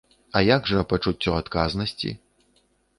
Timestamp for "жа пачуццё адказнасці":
0.71-2.19